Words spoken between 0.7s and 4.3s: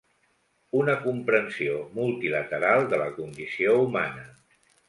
Una comprensió multilateral de la condició humana.